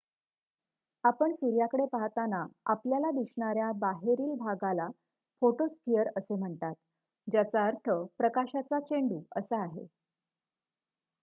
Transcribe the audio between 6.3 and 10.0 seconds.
म्हणतात ज्याचा अर्थ "प्रकाशाचा चेंडू" असा आहे.